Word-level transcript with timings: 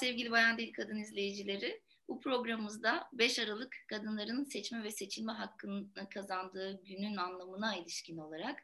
Sevgili 0.00 0.30
Bayan 0.30 0.58
Deli 0.58 0.72
Kadın 0.72 0.96
izleyicileri. 0.96 1.80
Bu 2.08 2.20
programımızda 2.20 3.08
5 3.12 3.38
Aralık 3.38 3.76
kadınların 3.88 4.44
seçme 4.44 4.82
ve 4.82 4.90
seçilme 4.90 5.32
hakkını 5.32 6.08
kazandığı 6.14 6.84
günün 6.84 7.16
anlamına 7.16 7.76
ilişkin 7.76 8.18
olarak 8.18 8.62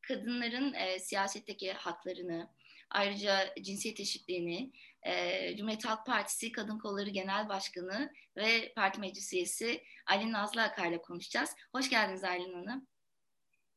kadınların 0.00 0.74
e, 0.74 0.98
siyasetteki 0.98 1.72
haklarını, 1.72 2.50
ayrıca 2.90 3.54
cinsiyet 3.62 4.00
eşitliğini, 4.00 4.72
e, 5.02 5.56
Cumhuriyet 5.56 5.84
Halk 5.84 6.06
Partisi 6.06 6.52
Kadın 6.52 6.78
Kolları 6.78 7.10
Genel 7.10 7.48
Başkanı 7.48 8.12
ve 8.36 8.72
Parti 8.76 9.00
Meclis 9.00 9.32
Üyesi 9.32 9.82
Aylin 10.06 10.32
Nazlı 10.32 10.62
Akar 10.62 10.88
ile 10.88 11.02
konuşacağız. 11.02 11.50
Hoş 11.72 11.90
geldiniz 11.90 12.24
Aylin 12.24 12.54
Hanım. 12.54 12.86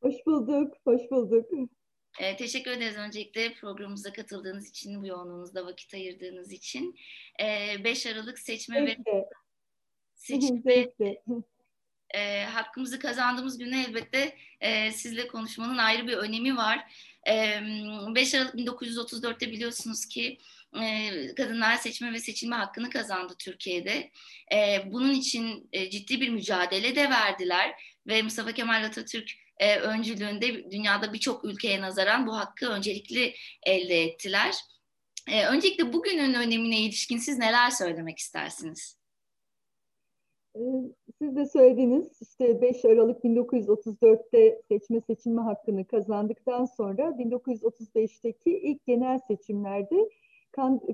Hoş 0.01 0.15
bulduk, 0.25 0.73
hoş 0.85 1.01
bulduk. 1.11 1.69
E, 2.19 2.37
teşekkür 2.37 2.71
ederiz 2.71 2.97
öncelikle 2.97 3.53
programımıza 3.53 4.13
katıldığınız 4.13 4.69
için, 4.69 5.01
bu 5.01 5.07
yoğunluğunuzda 5.07 5.65
vakit 5.65 5.93
ayırdığınız 5.93 6.51
için. 6.51 6.95
E, 7.41 7.83
5 7.83 8.05
Aralık 8.05 8.39
seçme 8.39 8.85
ve 8.85 8.97
seçme 10.13 10.61
Zevkle. 10.65 11.21
e, 12.13 12.43
hakkımızı 12.43 12.99
kazandığımız 12.99 13.57
güne 13.57 13.83
elbette 13.83 14.37
e, 14.61 14.91
sizle 14.91 15.27
konuşmanın 15.27 15.77
ayrı 15.77 16.07
bir 16.07 16.13
önemi 16.13 16.57
var. 16.57 16.93
E, 17.27 17.61
5 18.15 18.35
Aralık 18.35 18.55
1934'te 18.55 19.51
biliyorsunuz 19.51 20.05
ki 20.05 20.37
e, 20.81 21.09
kadınlar 21.35 21.75
seçme 21.75 22.13
ve 22.13 22.19
seçilme 22.19 22.55
hakkını 22.55 22.89
kazandı 22.89 23.33
Türkiye'de. 23.39 24.11
Bunun 24.85 25.11
için 25.11 25.69
e, 25.73 25.89
ciddi 25.89 26.21
bir 26.21 26.29
mücadele 26.29 26.95
de 26.95 27.09
verdiler 27.09 27.71
ve 28.07 28.21
Mustafa 28.21 28.51
Kemal 28.51 28.83
Atatürk 28.83 29.48
e, 29.59 29.79
öncülüğünde 29.79 30.71
dünyada 30.71 31.13
birçok 31.13 31.45
ülkeye 31.45 31.81
nazaran 31.81 32.27
bu 32.27 32.37
hakkı 32.37 32.69
öncelikli 32.69 33.33
elde 33.65 34.03
ettiler. 34.03 34.55
E, 35.31 35.45
öncelikle 35.45 35.93
bugünün 35.93 36.33
önemine 36.33 36.79
ilişkin 36.79 37.17
siz 37.17 37.37
neler 37.37 37.69
söylemek 37.69 38.17
istersiniz? 38.17 38.99
Ee, 40.55 40.59
Siz 41.21 41.35
de 41.35 41.45
söylediniz 41.45 42.21
işte 42.21 42.61
5 42.61 42.85
Aralık 42.85 43.23
1934'te 43.23 44.61
seçme 44.67 45.01
seçilme 45.01 45.41
hakkını 45.41 45.85
kazandıktan 45.85 46.65
sonra 46.65 47.01
1935'teki 47.01 48.59
ilk 48.59 48.85
genel 48.85 49.19
seçimlerde 49.27 50.09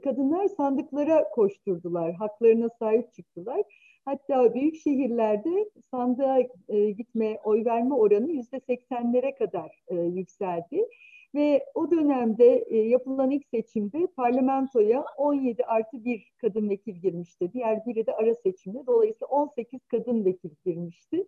kadınlar 0.04 0.48
sandıklara 0.48 1.30
koşturdular, 1.30 2.14
haklarına 2.14 2.70
sahip 2.80 3.14
çıktılar. 3.14 3.62
Hatta 4.06 4.54
büyük 4.54 4.76
şehirlerde 4.76 5.70
sandığa 5.92 6.40
e, 6.70 6.92
gitme, 6.92 7.40
oy 7.44 7.66
verme 7.66 7.96
oranı 7.96 8.32
yüzde 8.32 8.60
seksenlere 8.60 9.36
kadar 9.36 9.84
e, 9.88 9.96
yükseldi. 9.96 10.88
Ve 11.36 11.66
o 11.74 11.92
dönemde 11.92 12.66
e, 12.68 12.78
yapılan 12.78 13.32
ilk 13.32 13.48
seçimde 13.48 14.08
parlamentoya 14.08 15.06
17 15.18 15.64
artı 15.64 16.06
bir 16.06 16.32
kadın 16.38 16.70
vekil 16.70 16.96
girmişti. 16.96 17.54
Diğer 17.54 17.86
biri 17.86 18.06
de 18.06 18.14
ara 18.14 18.36
seçimde. 18.36 18.88
Dolayısıyla 18.88 19.28
18 19.28 19.86
kadın 19.86 20.26
vekil 20.26 20.50
girmişti. 20.66 21.28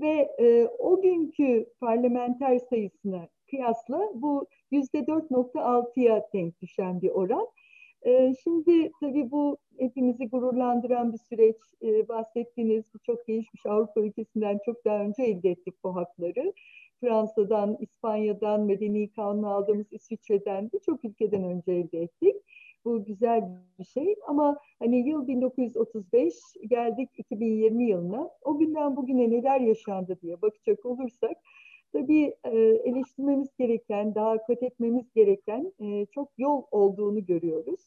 Ve 0.00 0.34
e, 0.38 0.66
o 0.78 1.02
günkü 1.02 1.66
parlamenter 1.80 2.58
sayısına 2.58 3.28
kıyasla 3.50 4.10
bu 4.14 4.46
%4.6'ya 4.72 6.28
denk 6.34 6.60
düşen 6.60 7.02
bir 7.02 7.10
oran. 7.10 7.46
E, 8.06 8.34
şimdi 8.44 8.90
tabii 9.00 9.30
bu 9.30 9.58
hepimizi 9.78 10.28
gururlandıran 10.28 11.12
bir 11.12 11.18
süreç. 11.18 11.56
E, 11.82 12.08
bahsettiğiniz 12.08 12.84
bu 12.94 12.98
çok 12.98 13.26
gelişmiş 13.26 13.66
Avrupa 13.66 14.00
ülkesinden 14.00 14.58
çok 14.64 14.84
daha 14.84 14.98
önce 14.98 15.22
elde 15.22 15.50
ettik 15.50 15.74
bu 15.84 15.96
hakları. 15.96 16.52
Fransa'dan, 17.00 17.76
İspanya'dan, 17.80 18.60
medeni 18.60 19.12
kanunu 19.12 19.50
aldığımız 19.50 19.86
İsviçre'den 19.92 20.70
birçok 20.74 21.04
ülkeden 21.04 21.44
önce 21.44 21.72
elde 21.72 22.02
ettik. 22.02 22.36
Bu 22.84 23.04
güzel 23.04 23.42
bir 23.78 23.84
şey 23.84 24.14
ama 24.26 24.56
hani 24.78 25.08
yıl 25.08 25.28
1935 25.28 26.34
geldik 26.68 27.10
2020 27.16 27.88
yılına. 27.88 28.30
O 28.42 28.58
günden 28.58 28.96
bugüne 28.96 29.30
neler 29.30 29.60
yaşandı 29.60 30.18
diye 30.22 30.42
bakacak 30.42 30.86
olursak 30.86 31.36
tabii 31.96 32.34
e, 32.44 32.58
eleştirmemiz 32.84 33.48
gereken, 33.58 34.14
daha 34.14 34.46
kat 34.46 34.62
etmemiz 34.62 35.12
gereken 35.14 35.72
e, 35.80 36.06
çok 36.06 36.28
yol 36.38 36.62
olduğunu 36.70 37.26
görüyoruz. 37.26 37.80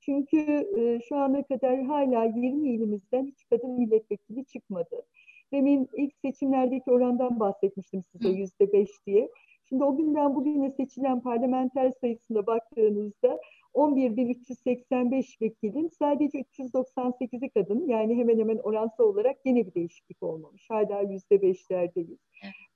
Çünkü 0.00 0.36
e, 0.78 1.00
şu 1.08 1.16
ana 1.16 1.42
kadar 1.42 1.82
hala 1.82 2.24
20 2.24 2.68
ilimizden 2.68 3.26
hiç 3.26 3.44
kadın 3.50 3.70
milletvekili 3.70 4.44
çıkmadı. 4.44 5.02
Demin 5.52 5.88
ilk 5.96 6.14
seçimlerdeki 6.24 6.90
orandan 6.90 7.40
bahsetmiştim 7.40 8.04
size 8.12 8.28
yüzde 8.28 8.72
beş 8.72 8.90
diye. 9.06 9.30
Şimdi 9.68 9.84
o 9.84 9.96
günden 9.96 10.34
bugüne 10.34 10.70
seçilen 10.70 11.20
parlamenter 11.20 11.90
sayısına 12.00 12.46
baktığınızda 12.46 13.40
11.385 13.74 15.42
vekilin 15.42 15.88
sadece 15.88 16.38
398'i 16.38 17.50
kadın. 17.50 17.88
Yani 17.88 18.16
hemen 18.16 18.38
hemen 18.38 18.58
oransal 18.58 19.04
olarak 19.04 19.36
yine 19.44 19.66
bir 19.66 19.74
değişiklik 19.74 20.22
olmamış. 20.22 20.70
Hala 20.70 21.00
yüzde 21.00 21.42
beşlerdeyiz. 21.42 22.18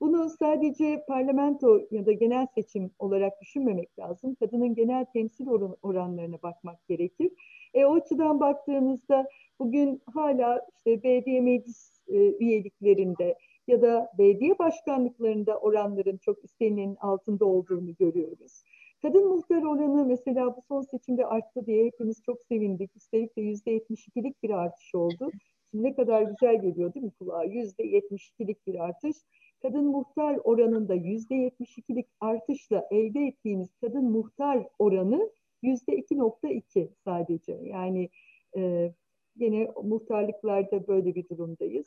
Bunu 0.00 0.28
sadece 0.28 1.04
parlamento 1.08 1.80
ya 1.90 2.06
da 2.06 2.12
genel 2.12 2.46
seçim 2.54 2.90
olarak 2.98 3.40
düşünmemek 3.40 3.98
lazım. 3.98 4.34
Kadının 4.34 4.74
genel 4.74 5.04
temsil 5.04 5.46
oran, 5.46 5.76
oranlarına 5.82 6.42
bakmak 6.42 6.88
gerekir. 6.88 7.30
E, 7.74 7.84
o 7.84 7.94
açıdan 7.94 8.40
baktığımızda 8.40 9.28
bugün 9.58 10.02
hala 10.14 10.66
işte 10.76 11.02
belediye 11.02 11.40
meclis 11.40 12.00
e, 12.08 12.14
üyeliklerinde 12.16 13.36
ya 13.66 13.82
da 13.82 14.12
belediye 14.18 14.58
başkanlıklarında 14.58 15.58
oranların 15.58 16.16
çok 16.16 16.44
istenenin 16.44 16.96
altında 16.96 17.44
olduğunu 17.44 17.94
görüyoruz. 17.94 18.62
Kadın 19.02 19.28
muhtar 19.28 19.62
oranı 19.62 20.04
mesela 20.04 20.56
bu 20.56 20.62
son 20.68 20.82
seçimde 20.82 21.26
arttı 21.26 21.66
diye 21.66 21.84
hepimiz 21.84 22.22
çok 22.22 22.42
sevindik. 22.42 22.96
Üstelik 22.96 23.36
de 23.36 23.40
yüzde 23.40 23.76
72'lik 23.76 24.42
bir 24.42 24.50
artış 24.50 24.94
oldu. 24.94 25.30
Şimdi 25.70 25.84
ne 25.84 25.94
kadar 25.94 26.22
güzel 26.22 26.62
geliyor 26.62 26.94
değil 26.94 27.04
mi 27.06 27.12
kulağa? 27.18 27.44
Yüzde 27.44 27.82
72'lik 27.82 28.66
bir 28.66 28.84
artış. 28.84 29.16
Kadın 29.62 29.84
muhtar 29.84 30.38
oranında 30.44 30.94
yüzde 30.94 31.34
72'lik 31.34 32.06
artışla 32.20 32.88
elde 32.90 33.20
ettiğimiz 33.20 33.68
kadın 33.80 34.04
muhtar 34.04 34.66
oranı 34.78 35.30
yüzde 35.62 35.92
2.2 35.92 36.88
sadece. 37.04 37.52
Yani 37.62 38.08
e, 38.56 38.92
yine 39.36 39.70
muhtarlıklarda 39.84 40.86
böyle 40.86 41.14
bir 41.14 41.28
durumdayız. 41.28 41.86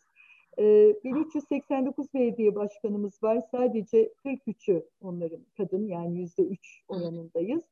E, 0.59 0.95
1389 1.03 2.13
belediye 2.13 2.55
başkanımız 2.55 3.23
var. 3.23 3.41
Sadece 3.51 4.13
43'ü 4.25 4.83
onların 5.01 5.45
kadın 5.57 5.87
yani 5.87 6.19
yüzde 6.19 6.43
üç 6.43 6.81
oranındayız. 6.87 7.63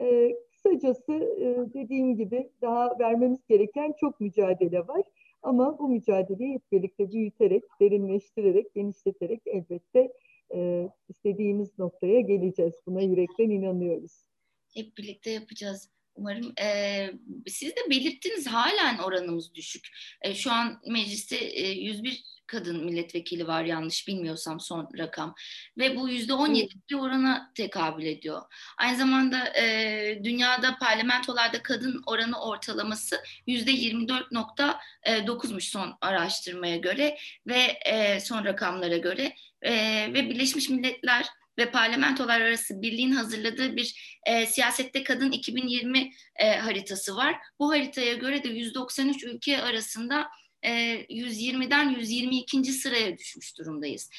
E, 0.00 0.36
kısacası 0.52 1.12
e, 1.12 1.74
dediğim 1.74 2.16
gibi 2.16 2.50
daha 2.62 2.98
vermemiz 2.98 3.46
gereken 3.48 3.94
çok 4.00 4.20
mücadele 4.20 4.88
var. 4.88 5.02
Ama 5.42 5.78
bu 5.78 5.88
mücadeleyi 5.88 6.54
hep 6.54 6.72
birlikte 6.72 7.12
büyüterek, 7.12 7.62
derinleştirerek, 7.80 8.74
genişleterek 8.74 9.42
elbette 9.46 10.12
e, 10.54 10.88
istediğimiz 11.08 11.78
noktaya 11.78 12.20
geleceğiz. 12.20 12.74
Buna 12.86 13.00
yürekten 13.00 13.50
inanıyoruz. 13.50 14.28
Hep 14.74 14.96
birlikte 14.98 15.30
yapacağız. 15.30 15.90
Umarım 16.18 16.52
e, 16.60 17.10
siz 17.46 17.70
de 17.70 17.80
belirttiniz 17.90 18.46
halen 18.46 18.98
oranımız 18.98 19.54
düşük. 19.54 19.88
E, 20.22 20.34
şu 20.34 20.52
an 20.52 20.80
mecliste 20.86 21.36
e, 21.36 21.70
101 21.70 22.24
kadın 22.46 22.84
milletvekili 22.84 23.46
var 23.46 23.64
yanlış 23.64 24.08
bilmiyorsam 24.08 24.60
son 24.60 24.88
rakam 24.98 25.34
ve 25.78 25.96
bu 25.96 26.08
yüzde 26.08 26.34
on 26.34 26.54
bir 26.54 26.94
orana 26.94 27.52
tekabül 27.54 28.04
ediyor. 28.04 28.42
Aynı 28.78 28.98
zamanda 28.98 29.58
e, 29.58 30.20
dünyada 30.24 30.76
parlamentolarda 30.80 31.62
kadın 31.62 32.02
oranı 32.06 32.40
ortalaması 32.40 33.22
yüzde 33.46 33.70
24.9'muş 33.70 35.70
son 35.70 35.98
araştırmaya 36.00 36.76
göre 36.76 37.18
ve 37.46 37.60
e, 37.86 38.20
son 38.20 38.44
rakamlara 38.44 38.96
göre 38.96 39.34
e, 39.62 39.72
ve 40.14 40.30
Birleşmiş 40.30 40.68
Milletler 40.68 41.26
ve 41.58 41.70
parlamentolar 41.70 42.40
arası 42.40 42.82
birliğin 42.82 43.12
hazırladığı 43.12 43.76
bir 43.76 44.18
e, 44.26 44.46
siyasette 44.46 45.02
kadın 45.04 45.32
2020 45.32 46.12
e, 46.36 46.56
haritası 46.56 47.16
var. 47.16 47.36
Bu 47.58 47.70
haritaya 47.70 48.14
göre 48.14 48.44
de 48.44 48.48
193 48.48 49.24
ülke 49.24 49.62
arasında 49.62 50.28
120'den 50.64 51.88
122. 51.88 52.64
sıraya 52.64 53.18
düşmüş 53.18 53.58
durumdayız. 53.58 54.10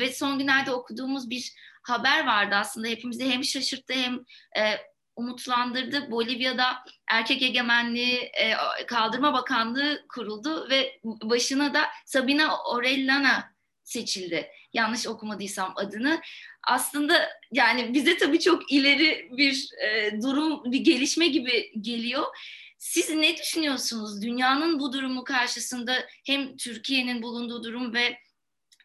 Ve 0.00 0.12
son 0.12 0.38
günlerde 0.38 0.72
okuduğumuz 0.72 1.30
bir 1.30 1.52
haber 1.82 2.26
vardı 2.26 2.54
aslında 2.54 2.88
hepimizi 2.88 3.30
hem 3.30 3.44
şaşırttı 3.44 3.92
hem 3.92 4.18
umutlandırdı. 5.16 6.10
Bolivya'da 6.10 6.84
erkek 7.10 7.42
egemenliği 7.42 8.32
kaldırma 8.86 9.32
bakanlığı 9.32 10.04
kuruldu 10.14 10.70
ve 10.70 11.00
başına 11.04 11.74
da 11.74 11.82
Sabina 12.06 12.62
Orellana 12.62 13.52
seçildi. 13.84 14.50
Yanlış 14.72 15.06
okumadıysam 15.06 15.72
adını. 15.76 16.20
Aslında 16.68 17.28
yani 17.52 17.94
bize 17.94 18.16
tabii 18.16 18.40
çok 18.40 18.72
ileri 18.72 19.28
bir 19.36 19.68
durum, 20.22 20.72
bir 20.72 20.80
gelişme 20.80 21.28
gibi 21.28 21.72
geliyor. 21.80 22.24
Siz 22.78 23.10
ne 23.10 23.36
düşünüyorsunuz? 23.36 24.22
Dünyanın 24.22 24.80
bu 24.80 24.92
durumu 24.92 25.24
karşısında 25.24 26.06
hem 26.26 26.56
Türkiye'nin 26.56 27.22
bulunduğu 27.22 27.64
durum 27.64 27.94
ve 27.94 28.18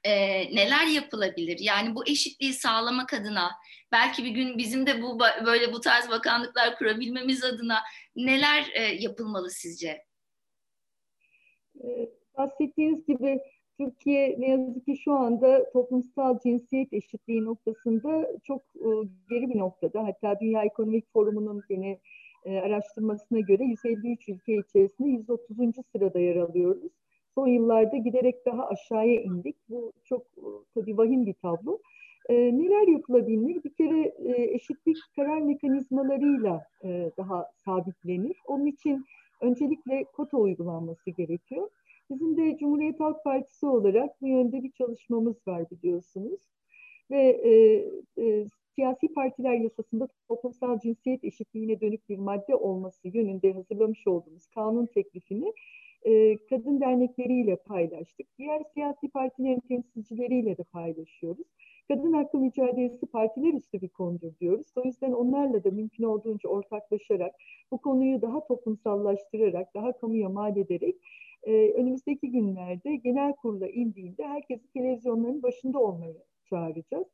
e, 0.04 0.16
neler 0.56 0.88
yapılabilir? 0.88 1.58
Yani 1.60 1.96
bu 1.96 2.08
eşitliği 2.08 2.54
sağlamak 2.54 3.14
adına 3.14 3.52
belki 3.92 4.24
bir 4.24 4.30
gün 4.30 4.58
bizim 4.58 4.88
de 4.88 5.02
bu 5.02 5.20
böyle 5.20 5.74
bu 5.74 5.82
tarz 5.82 6.10
bakanlıklar 6.10 6.78
kurabilmemiz 6.78 7.44
adına 7.44 7.84
neler 8.16 8.72
e, 8.74 8.82
yapılmalı 8.82 9.50
sizce? 9.50 10.06
Ee, 11.84 12.10
bahsettiğiniz 12.38 13.06
gibi 13.06 13.40
Türkiye 13.78 14.36
ne 14.40 14.50
yazık 14.50 14.86
ki 14.86 14.98
şu 14.98 15.14
anda 15.14 15.72
toplumsal 15.72 16.40
cinsiyet 16.40 16.94
eşitliği 16.94 17.46
noktasında 17.46 18.28
çok 18.44 18.62
e, 18.76 18.90
geri 19.30 19.50
bir 19.50 19.58
noktada. 19.58 20.04
Hatta 20.04 20.40
Dünya 20.40 20.64
Ekonomik 20.64 21.14
Forumu'nun 21.14 21.64
yine 21.70 22.00
e, 22.46 22.58
araştırmasına 22.58 23.40
göre 23.40 23.64
153 23.64 24.30
ülke 24.30 24.58
içerisinde 24.58 25.10
130. 25.10 25.58
sırada 25.92 26.20
yer 26.20 26.36
alıyoruz. 26.36 26.92
Son 27.36 27.48
yıllarda 27.48 27.98
giderek 27.98 28.46
daha 28.46 28.68
aşağıya 28.68 29.22
indik. 29.22 29.56
Bu 29.70 29.92
çok 30.04 30.22
e, 30.22 30.48
tabii 30.74 30.98
vahim 30.98 31.26
bir 31.26 31.34
tablo. 31.34 31.80
E, 32.30 32.34
neler 32.34 32.88
yapılabilir? 32.88 33.64
Bir 33.64 33.74
kere 33.74 34.00
e, 34.02 34.56
eşitlik 34.56 34.98
karar 35.16 35.42
mekanizmalarıyla 35.42 36.64
e, 36.84 37.12
daha 37.18 37.52
sabitlenir. 37.66 38.38
Onun 38.48 38.66
için 38.66 39.06
öncelikle 39.42 40.04
kota 40.04 40.38
uygulanması 40.38 41.10
gerekiyor. 41.10 41.70
Bizim 42.10 42.38
de 42.38 42.58
Cumhuriyet 42.58 43.00
Halk 43.00 43.24
Partisi 43.24 43.66
olarak 43.66 44.22
bu 44.22 44.28
yönde 44.28 44.64
bir 44.64 44.72
çalışmamız 44.72 45.48
var 45.48 45.70
biliyorsunuz. 45.72 46.42
Ve 47.12 47.22
e, 47.22 47.52
e, 48.24 48.46
siyasi 48.76 49.14
partiler 49.14 49.54
yasasında 49.54 50.08
toplumsal 50.28 50.80
cinsiyet 50.80 51.24
eşitliğine 51.24 51.82
dönük 51.82 52.10
bir 52.10 52.18
madde 52.18 52.56
olması 52.56 53.08
yönünde 53.08 53.54
hazırlamış 53.54 54.08
olduğumuz 54.08 54.48
kanun 54.48 54.86
teklifini 54.86 55.54
e, 56.06 56.38
kadın 56.50 56.82
dernekleriyle 56.82 57.56
paylaştık. 57.56 58.28
Diğer 58.38 58.62
siyasi 58.74 59.10
partilerin 59.10 59.60
temsilcileriyle 59.60 60.58
de 60.58 60.64
paylaşıyoruz. 60.64 61.48
Kadın 61.88 62.14
hakkı 62.14 62.38
mücadelesi 62.38 63.06
partiler 63.06 63.54
üstü 63.54 63.82
bir 63.82 63.90
konudur 63.90 64.32
diyoruz. 64.40 64.68
O 64.76 64.84
yüzden 64.84 65.12
onlarla 65.12 65.64
da 65.64 65.72
mümkün 65.72 66.04
olduğunca 66.04 66.50
ortaklaşarak 66.50 67.36
bu 67.72 67.78
konuyu 67.78 68.22
daha 68.22 68.48
toplumsallaştırarak, 68.48 69.74
daha 69.76 69.98
kamuya 69.98 70.30
mal 70.30 70.58
ederek 70.58 70.96
e, 71.46 71.72
önümüzdeki 71.72 72.32
günlerde 72.32 72.96
genel 72.96 73.34
kurula 73.34 73.68
indiğinde 73.68 74.24
herkesi 74.24 74.72
televizyonların 74.74 75.44
başında 75.44 75.80
olmayı 75.80 76.16
çağıracağız. 76.50 77.08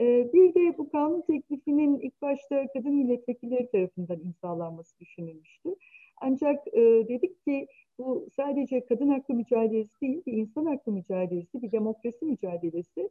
E, 0.00 0.32
bir 0.32 0.54
de 0.54 0.78
bu 0.78 0.90
kanun 0.90 1.20
teklifinin 1.20 2.00
ilk 2.00 2.22
başta 2.22 2.66
kadın 2.72 2.94
milletvekilleri 2.94 3.70
tarafından 3.70 4.20
imzalanması 4.20 5.00
düşünülmüştü. 5.00 5.74
Ancak 6.16 6.68
e, 6.68 6.80
dedik 7.08 7.44
ki 7.44 7.66
bu 7.98 8.28
sadece 8.36 8.84
kadın 8.86 9.08
hakkı 9.08 9.34
mücadelesi 9.34 10.00
değil, 10.00 10.22
bir 10.26 10.32
insan 10.32 10.64
hakkı 10.64 10.92
mücadelesi, 10.92 11.62
bir 11.62 11.72
demokrasi 11.72 12.24
mücadelesi. 12.24 13.10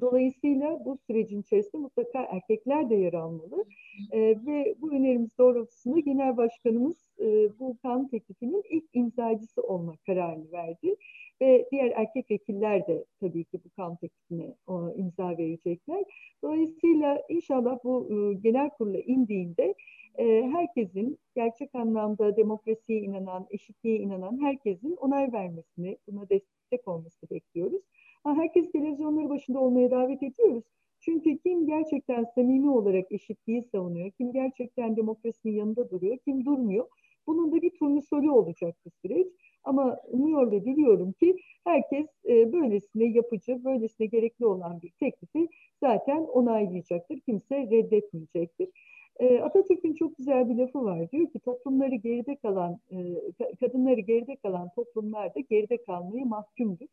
Dolayısıyla 0.00 0.84
bu 0.84 0.98
sürecin 1.06 1.40
içerisinde 1.40 1.82
mutlaka 1.82 2.22
erkekler 2.22 2.90
de 2.90 2.94
yer 2.94 3.12
almalı. 3.12 3.64
E, 4.12 4.20
ve 4.20 4.74
bu 4.80 4.92
önerimiz 4.92 5.38
doğrultusunda 5.38 5.98
Genel 6.00 6.36
Başkanımız 6.36 7.10
e, 7.20 7.58
bu 7.58 7.76
kanun 7.82 8.08
teklifinin 8.08 8.62
ilk 8.70 8.84
imzacısı 8.92 9.62
olma 9.62 9.96
kararını 10.06 10.52
verdi. 10.52 10.96
Ve 11.42 11.68
diğer 11.72 11.92
erkek 11.96 12.30
vekiller 12.30 12.86
de 12.86 13.04
tabii 13.20 13.44
ki 13.44 13.60
bu 13.64 13.70
kanun 13.76 13.96
teklifine 13.96 14.54
o, 14.66 14.90
imza 14.96 15.38
verecekler. 15.38 16.04
Dolayısıyla 16.42 17.22
inşallah 17.28 17.78
bu 17.84 18.08
e, 18.10 18.34
genel 18.34 18.70
kurula 18.70 18.98
indiğinde 18.98 19.74
e, 20.18 20.42
herkesin 20.52 21.18
gerçek 21.36 21.74
anlamda 21.74 22.36
demokrasiye 22.36 23.00
inanan, 23.00 23.46
eşitliğe 23.50 23.98
inanan 23.98 24.40
herkesin 24.40 24.96
onay 24.96 25.32
vermesini, 25.32 25.98
buna 26.08 26.28
destek 26.28 26.88
olmasını 26.88 27.30
bekliyoruz. 27.30 27.82
Herkes 28.24 28.72
televizyonları 28.72 29.28
başında 29.28 29.60
olmaya 29.60 29.90
davet 29.90 30.22
ediyoruz. 30.22 30.64
Çünkü 31.00 31.38
kim 31.38 31.66
gerçekten 31.66 32.24
samimi 32.34 32.70
olarak 32.70 33.12
eşitliği 33.12 33.62
savunuyor, 33.72 34.10
kim 34.10 34.32
gerçekten 34.32 34.96
demokrasinin 34.96 35.52
yanında 35.52 35.90
duruyor, 35.90 36.18
kim 36.24 36.44
durmuyor. 36.44 36.88
Bunun 37.26 37.52
da 37.52 37.62
bir 37.62 37.70
turnusolu 37.70 38.32
olacak 38.32 38.76
bu 38.84 38.90
süreç. 39.02 39.26
Ama 39.64 39.96
umuyor 40.06 40.52
ve 40.52 40.64
diliyorum 40.64 41.12
ki 41.12 41.36
herkes 41.64 42.06
e, 42.28 42.52
böylesine 42.52 43.04
yapıcı, 43.04 43.64
böylesine 43.64 44.06
gerekli 44.06 44.46
olan 44.46 44.82
bir 44.82 44.90
teklifi 44.90 45.48
zaten 45.82 46.16
onaylayacaktır. 46.16 47.20
Kimse 47.20 47.56
reddetmeyecektir. 47.56 48.68
E, 49.18 49.40
Atatürk'ün 49.40 49.94
çok 49.94 50.16
güzel 50.16 50.48
bir 50.48 50.54
lafı 50.54 50.84
var. 50.84 51.10
Diyor 51.10 51.30
ki 51.30 51.38
toplumları 51.40 51.94
geride 51.94 52.36
kalan, 52.36 52.78
e, 52.90 52.96
kadınları 53.60 54.00
geride 54.00 54.36
kalan 54.36 54.68
toplumlar 54.74 55.34
da 55.34 55.40
geride 55.40 55.82
kalmayı 55.82 56.26
mahkumdur. 56.26 56.86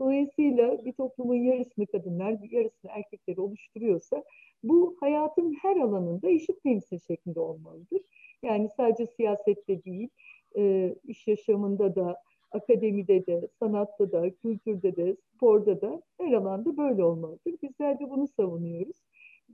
Dolayısıyla 0.00 0.84
bir 0.84 0.92
toplumun 0.92 1.34
yarısını 1.34 1.86
kadınlar, 1.86 2.42
bir 2.42 2.50
yarısını 2.50 2.90
erkekleri 2.90 3.40
oluşturuyorsa 3.40 4.24
bu 4.62 4.96
hayatın 5.00 5.56
her 5.62 5.76
alanında 5.76 6.30
eşit 6.30 6.62
temsil 6.62 6.98
şeklinde 6.98 7.40
olmalıdır. 7.40 8.00
Yani 8.42 8.68
sadece 8.76 9.06
siyasette 9.06 9.84
değil, 9.84 10.08
e, 10.56 10.94
iş 11.04 11.28
yaşamında 11.28 11.94
da, 11.96 12.16
akademide 12.50 13.26
de, 13.26 13.48
sanatta 13.58 14.12
da, 14.12 14.30
kültürde 14.30 14.96
de, 14.96 15.16
sporda 15.34 15.80
da 15.80 16.02
her 16.20 16.32
alanda 16.32 16.76
böyle 16.76 17.04
olmalıdır. 17.04 17.54
Bizler 17.62 18.00
de 18.00 18.10
bunu 18.10 18.28
savunuyoruz 18.28 19.01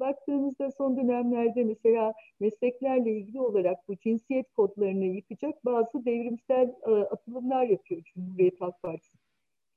baktığımızda 0.00 0.70
son 0.70 0.96
dönemlerde 0.96 1.64
mesela 1.64 2.14
mesleklerle 2.40 3.12
ilgili 3.12 3.40
olarak 3.40 3.88
bu 3.88 3.96
cinsiyet 3.96 4.50
kodlarını 4.52 5.04
yıkacak 5.04 5.64
bazı 5.64 6.04
devrimsel 6.04 6.74
e, 6.86 6.90
atılımlar 6.90 7.64
yapıyor 7.64 8.02
Cumhuriyet 8.14 8.60
Halk 8.60 8.82
Partisi 8.82 9.18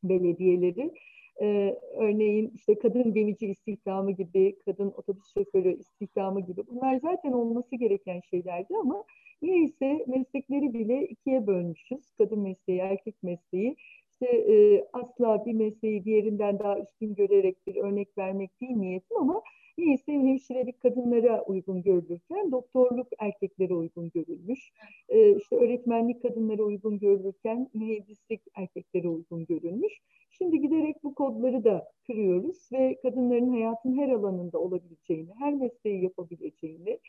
belediyeleri. 0.03 0.93
Ee, 1.41 1.79
örneğin 1.97 2.51
işte 2.55 2.79
kadın 2.79 3.13
gemici 3.13 3.47
istihdamı 3.47 4.11
gibi, 4.11 4.55
kadın 4.65 4.93
otobüs 4.97 5.33
şoförü 5.33 5.77
istihdamı 5.79 6.41
gibi 6.41 6.61
bunlar 6.67 6.99
zaten 6.99 7.31
olması 7.31 7.75
gereken 7.75 8.21
şeylerdi 8.29 8.77
ama 8.77 9.03
neyse 9.41 10.05
meslekleri 10.07 10.73
bile 10.73 11.07
ikiye 11.07 11.47
bölmüşüz. 11.47 12.11
Kadın 12.17 12.39
mesleği, 12.39 12.79
erkek 12.79 13.23
mesleği. 13.23 13.75
İşte 14.11 14.25
e, 14.25 14.85
asla 14.93 15.45
bir 15.45 15.53
mesleği 15.53 16.05
diğerinden 16.05 16.59
daha 16.59 16.79
üstün 16.79 17.15
görerek 17.15 17.67
bir 17.67 17.75
örnek 17.75 18.17
vermek 18.17 18.61
değil 18.61 18.75
niyetim 18.77 19.17
ama 19.17 19.41
Neyse 19.77 20.11
hemşirelik 20.11 20.79
kadınlara 20.81 21.43
uygun 21.43 21.81
görülürken 21.81 22.51
doktorluk 22.51 23.07
erkeklere 23.19 23.73
uygun 23.73 24.09
görülmüş. 24.09 24.71
Ee, 25.09 25.35
işte 25.37 25.55
öğretmenlik 25.55 26.21
kadınlara 26.21 26.63
uygun 26.63 26.99
görülürken 26.99 27.69
mühendislik 27.73 28.41
erkeklere 28.55 29.07
uygun 29.07 29.45
görülmüş. 29.45 29.93
Şimdi 30.31 30.61
giderek 30.61 31.03
bu 31.03 31.15
kodları 31.15 31.63
da 31.63 31.91
kırıyoruz 32.07 32.69
ve 32.71 32.99
kadınların 33.01 33.49
hayatın 33.49 33.97
her 33.97 34.09
alanında 34.09 34.59
olabileceğini, 34.59 35.33
her 35.39 35.53
mesleği 35.53 36.03
yapabileceğini, 36.03 36.99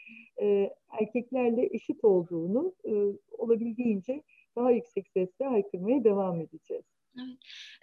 e, 0.41 0.71
erkeklerle 1.01 1.69
eşit 1.73 2.05
olduğunu 2.05 2.73
e, 2.85 2.93
olabildiğince 3.39 4.23
daha 4.57 4.71
yüksek 4.71 5.09
sesle 5.09 5.45
haykırmaya 5.45 6.05
devam 6.05 6.41
edeceğiz. 6.41 6.72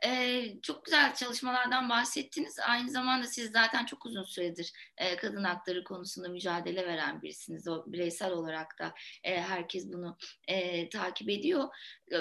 Ee, 0.05 0.61
çok 0.61 0.85
güzel 0.85 1.15
çalışmalardan 1.15 1.89
bahsettiniz. 1.89 2.59
Aynı 2.67 2.91
zamanda 2.91 3.27
siz 3.27 3.51
zaten 3.51 3.85
çok 3.85 4.05
uzun 4.05 4.23
süredir 4.23 4.73
e, 4.97 5.15
kadın 5.15 5.43
hakları 5.43 5.83
konusunda 5.83 6.29
mücadele 6.29 6.87
veren 6.87 7.21
birisiniz. 7.21 7.67
O 7.67 7.83
bireysel 7.87 8.31
olarak 8.31 8.79
da 8.79 8.93
e, 9.23 9.41
herkes 9.41 9.93
bunu 9.93 10.17
e, 10.47 10.89
takip 10.89 11.29
ediyor. 11.29 11.67
E, 12.11 12.17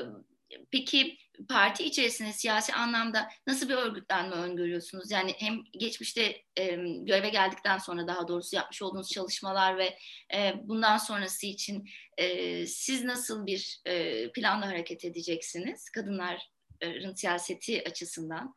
peki 0.71 1.19
parti 1.49 1.85
içerisinde 1.85 2.33
siyasi 2.33 2.75
anlamda 2.75 3.29
nasıl 3.47 3.69
bir 3.69 3.75
örgütlenme 3.75 4.37
öngörüyorsunuz? 4.37 5.11
Yani 5.11 5.35
hem 5.39 5.59
geçmişte 5.73 6.43
e, 6.57 6.67
göreve 7.03 7.29
geldikten 7.29 7.79
sonra 7.79 8.09
daha 8.09 8.29
doğrusu 8.29 8.57
yapmış 8.57 8.83
olduğunuz 8.83 9.11
çalışmalar 9.11 9.79
ve 9.79 9.99
e, 10.35 10.55
bundan 10.65 10.97
sonrası 10.97 11.47
için 11.47 11.89
e, 12.17 12.67
siz 12.67 13.05
nasıl 13.05 13.47
bir 13.47 13.81
e, 13.85 14.33
planla 14.33 14.67
hareket 14.67 15.05
edeceksiniz? 15.05 15.91
Kadınlar 15.91 16.51
siyaseti 17.15 17.83
açısından? 17.89 18.55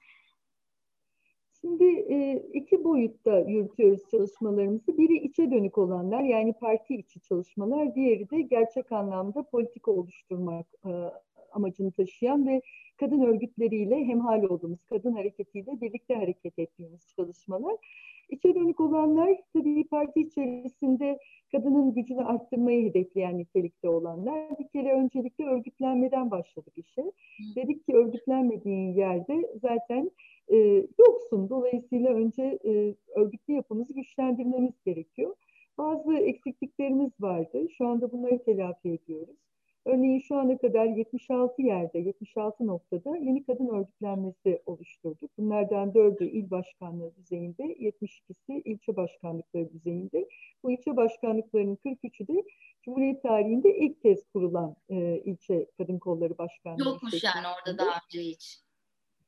Şimdi 1.61 1.83
e, 1.83 2.43
iki 2.53 2.83
boyutta 2.83 3.39
yürütüyoruz 3.39 4.01
çalışmalarımızı. 4.11 4.97
Biri 4.97 5.17
içe 5.17 5.51
dönük 5.51 5.77
olanlar 5.77 6.23
yani 6.23 6.53
parti 6.53 6.95
içi 6.95 7.21
çalışmalar, 7.21 7.95
diğeri 7.95 8.29
de 8.29 8.41
gerçek 8.41 8.91
anlamda 8.91 9.43
politika 9.43 9.91
oluşturmak 9.91 10.65
e, 10.85 10.91
amacını 11.51 11.91
taşıyan 11.91 12.47
ve 12.47 12.61
kadın 12.97 13.21
örgütleriyle 13.21 13.95
hemhal 14.05 14.43
olduğumuz, 14.43 14.79
kadın 14.89 15.13
hareketiyle 15.13 15.81
birlikte 15.81 16.15
hareket 16.15 16.59
ettiğimiz 16.59 17.13
çalışmalar. 17.15 17.75
İçe 18.29 18.55
dönük 18.55 18.79
olanlar 18.79 19.37
tabii 19.53 19.83
parti 19.87 20.21
içerisinde 20.21 21.19
kadının 21.51 21.93
gücünü 21.93 22.21
arttırmayı 22.21 22.89
hedefleyen 22.89 23.37
nitelikte 23.37 23.89
olanlar. 23.89 24.59
Bir 24.59 24.67
kere 24.67 24.93
öncelikle 24.93 25.45
örgütlenmeden 25.45 26.31
başladık 26.31 26.73
işe. 26.77 27.11
Dedik 27.55 27.85
ki 27.85 27.93
örgütlenmediğin 27.93 28.93
yerde 28.93 29.49
zaten 29.61 30.11
e, 30.47 30.57
yoksun. 30.99 31.49
Dolayısıyla 31.49 32.13
önce 32.13 32.59
e, 32.65 32.95
örgütlü 33.15 33.53
yapımızı 33.53 33.93
güçlendirmemiz 33.93 34.83
gerekiyor. 34.85 35.35
Bazı 35.77 36.13
eksikliklerimiz 36.13 37.11
vardı. 37.19 37.67
Şu 37.77 37.87
anda 37.87 38.11
bunları 38.11 38.43
telafi 38.43 38.89
ediyoruz. 38.89 39.50
Örneğin 39.85 40.19
şu 40.19 40.35
ana 40.35 40.57
kadar 40.57 40.85
76 40.85 41.61
yerde, 41.61 41.99
76 41.99 42.67
noktada 42.67 43.17
yeni 43.17 43.43
kadın 43.43 43.67
örgütlenmesi 43.67 44.61
oluşturduk. 44.65 45.31
Bunlardan 45.37 45.89
4'ü 45.89 46.25
il 46.25 46.51
başkanlığı 46.51 47.15
düzeyinde, 47.15 47.63
72'si 47.63 48.61
ilçe 48.65 48.95
başkanlıkları 48.95 49.73
düzeyinde. 49.73 50.29
Bu 50.63 50.71
ilçe 50.71 50.95
başkanlıklarının 50.95 51.75
43'ü 51.75 52.27
de 52.27 52.43
Cumhuriyet 52.83 53.23
tarihinde 53.23 53.77
ilk 53.77 54.01
kez 54.01 54.27
kurulan 54.33 54.75
e, 54.89 55.21
ilçe 55.25 55.67
kadın 55.77 55.99
kolları 55.99 56.37
başkanlığı. 56.37 56.89
Yokmuş 56.89 57.23
yani 57.23 57.47
orada 57.47 57.77
daha 57.77 57.99
önce 58.05 58.21
hiç. 58.21 58.59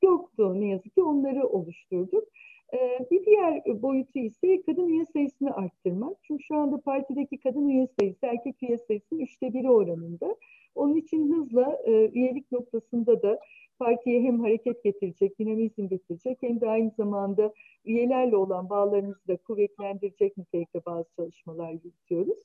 Yoktu 0.03 0.61
ne 0.61 0.67
yazık 0.67 0.95
ki 0.95 1.03
onları 1.03 1.47
oluşturduk. 1.47 2.23
Ee, 2.73 2.99
bir 3.11 3.25
diğer 3.25 3.81
boyutu 3.81 4.19
ise 4.19 4.61
kadın 4.61 4.87
üye 4.87 5.05
sayısını 5.05 5.55
arttırmak. 5.55 6.17
Çünkü 6.23 6.43
şu 6.43 6.55
anda 6.55 6.81
partideki 6.81 7.37
kadın 7.37 7.67
üye 7.67 7.87
sayısı 7.99 8.25
erkek 8.25 8.63
üye 8.63 8.77
sayısının 8.77 9.19
üçte 9.19 9.53
biri 9.53 9.69
oranında. 9.69 10.35
Onun 10.75 10.95
için 10.95 11.33
hızla 11.33 11.77
e, 11.85 11.91
üyelik 11.91 12.51
noktasında 12.51 13.21
da 13.21 13.39
partiye 13.79 14.21
hem 14.21 14.39
hareket 14.39 14.83
getirecek, 14.83 15.39
dinamizm 15.39 15.87
getirecek 15.87 16.37
hem 16.41 16.61
de 16.61 16.69
aynı 16.69 16.91
zamanda 16.97 17.53
üyelerle 17.85 18.35
olan 18.35 18.69
bağlarımızı 18.69 19.27
da 19.27 19.37
kuvvetlendirecek 19.37 20.37
nitelikte 20.37 20.85
bazı 20.85 21.09
çalışmalar 21.15 21.71
yürütüyoruz. 21.71 22.39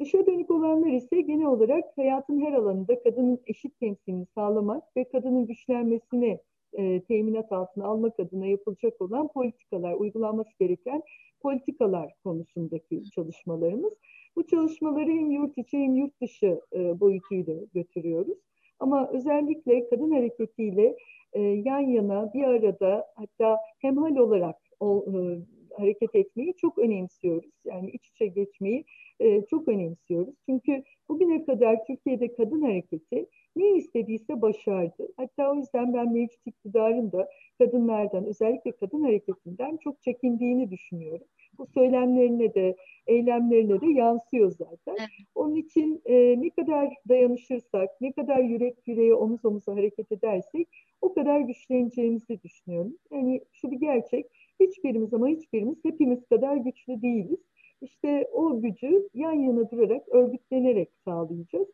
Dışa 0.00 0.26
dönük 0.26 0.50
olanlar 0.50 0.92
ise 0.92 1.20
genel 1.20 1.46
olarak 1.46 1.84
hayatın 1.96 2.40
her 2.40 2.52
alanında 2.52 3.02
kadının 3.02 3.40
eşit 3.46 3.80
temsilini 3.80 4.26
sağlamak 4.34 4.96
ve 4.96 5.04
kadının 5.04 5.46
güçlenmesini 5.46 6.38
e, 6.72 7.02
teminat 7.02 7.52
altına 7.52 7.84
almak 7.84 8.20
adına 8.20 8.46
yapılacak 8.46 9.00
olan 9.00 9.28
politikalar, 9.28 9.94
uygulanması 9.94 10.50
gereken 10.60 11.02
politikalar 11.40 12.12
konusundaki 12.24 13.10
çalışmalarımız. 13.10 13.94
Bu 14.36 14.46
çalışmaları 14.46 15.10
hem 15.10 15.30
yurt 15.30 15.58
içi 15.58 15.78
hem 15.78 15.96
yurt 15.96 16.20
dışı 16.20 16.60
e, 16.74 17.00
boyutuyla 17.00 17.54
götürüyoruz. 17.74 18.38
Ama 18.78 19.10
özellikle 19.12 19.88
kadın 19.88 20.10
hareketiyle 20.10 20.96
e, 21.32 21.40
yan 21.40 21.80
yana 21.80 22.32
bir 22.34 22.44
arada 22.44 23.06
hatta 23.16 23.56
hemhal 23.78 24.16
olarak 24.16 24.56
o, 24.80 25.04
e, 25.08 25.38
hareket 25.76 26.14
etmeyi 26.14 26.54
çok 26.56 26.78
önemsiyoruz. 26.78 27.50
Yani 27.64 27.90
iç 27.90 28.08
içe 28.08 28.26
geçmeyi 28.26 28.84
e, 29.20 29.46
çok 29.50 29.68
önemsiyoruz. 29.68 30.34
Çünkü 30.46 30.82
bugüne 31.08 31.44
kadar 31.44 31.86
Türkiye'de 31.86 32.34
kadın 32.34 32.62
hareketi 32.62 33.26
ne 33.56 33.76
istediyse 33.76 34.42
başardı. 34.42 35.08
Hatta 35.16 35.50
o 35.50 35.54
yüzden 35.54 35.94
ben 35.94 36.12
mevcut 36.12 36.46
iktidarın 36.46 37.12
da 37.12 37.28
kadınlardan, 37.58 38.24
özellikle 38.24 38.72
kadın 38.72 39.02
hareketinden 39.02 39.76
çok 39.76 40.02
çekindiğini 40.02 40.70
düşünüyorum. 40.70 41.26
Bu 41.58 41.66
söylemlerine 41.66 42.54
de, 42.54 42.76
eylemlerine 43.06 43.80
de 43.80 43.86
yansıyor 43.86 44.50
zaten. 44.50 44.94
Evet. 44.98 45.08
Onun 45.34 45.54
için 45.54 46.02
e, 46.04 46.40
ne 46.40 46.50
kadar 46.50 46.94
dayanışırsak, 47.08 48.00
ne 48.00 48.12
kadar 48.12 48.38
yürek 48.38 48.76
yüreğe, 48.86 49.14
omuz 49.14 49.44
omuza 49.44 49.76
hareket 49.76 50.12
edersek 50.12 50.68
o 51.00 51.14
kadar 51.14 51.40
güçleneceğimizi 51.40 52.42
düşünüyorum. 52.42 52.96
Yani 53.10 53.40
şu 53.52 53.70
bir 53.70 53.76
gerçek, 53.76 54.26
hiçbirimiz 54.60 55.14
ama 55.14 55.28
hiçbirimiz 55.28 55.84
hepimiz 55.84 56.28
kadar 56.28 56.56
güçlü 56.56 57.02
değiliz. 57.02 57.40
İşte 57.82 58.28
o 58.32 58.60
gücü 58.60 59.08
yan 59.14 59.32
yana 59.32 59.70
durarak, 59.70 60.08
örgütlenerek 60.08 60.90
sağlayacağız. 61.04 61.68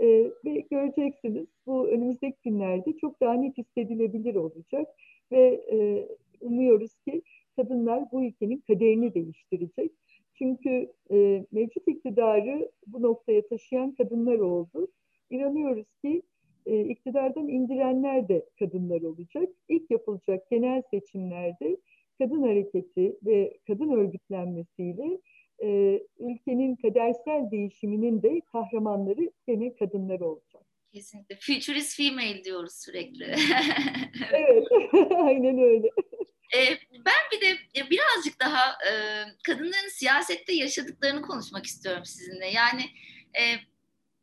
E, 0.00 0.06
ve 0.44 0.66
göreceksiniz 0.70 1.46
bu 1.66 1.88
önümüzdeki 1.88 2.36
günlerde 2.44 2.96
çok 3.00 3.20
daha 3.20 3.34
net 3.34 3.58
hissedilebilir 3.58 4.34
olacak 4.34 4.88
ve 5.32 5.64
e, 5.72 6.08
umuyoruz 6.40 6.94
ki 7.08 7.22
kadınlar 7.56 8.04
bu 8.12 8.24
ülkenin 8.24 8.62
kaderini 8.66 9.14
değiştirecek. 9.14 9.92
Çünkü 10.34 10.92
e, 11.10 11.44
mevcut 11.52 11.88
iktidarı 11.88 12.70
bu 12.86 13.02
noktaya 13.02 13.48
taşıyan 13.48 13.94
kadınlar 13.94 14.38
oldu. 14.38 14.88
İnanıyoruz 15.30 15.86
ki 16.04 16.22
e, 16.66 16.80
iktidardan 16.80 17.48
indirenler 17.48 18.28
de 18.28 18.46
kadınlar 18.58 19.02
olacak. 19.02 19.48
İlk 19.68 19.90
yapılacak 19.90 20.50
genel 20.50 20.82
seçimlerde 20.90 21.76
kadın 22.18 22.42
hareketi 22.42 23.16
ve 23.26 23.58
kadın 23.66 23.90
örgütlenmesiyle 23.90 25.18
e, 25.62 26.00
ülkenin 26.18 26.76
kadersel 26.76 27.50
değişiminin 27.50 28.22
de 28.22 28.40
kahramanları 28.52 29.30
gene 29.46 29.76
kadınlar 29.76 30.20
olacak. 30.20 30.62
Kesinlikle. 30.92 31.38
Futurist 31.40 31.96
female 31.96 32.44
diyoruz 32.44 32.74
sürekli. 32.74 33.24
evet, 34.32 34.66
aynen 35.12 35.58
öyle. 35.58 35.88
E, 36.56 36.60
ben 36.92 37.22
bir 37.32 37.40
de 37.40 37.56
birazcık 37.90 38.40
daha 38.40 38.70
e, 38.70 38.92
kadınların 39.46 39.88
siyasette 39.88 40.52
yaşadıklarını 40.52 41.22
konuşmak 41.22 41.66
istiyorum 41.66 42.04
sizinle. 42.04 42.46
Yani 42.46 42.82
e, 43.40 43.42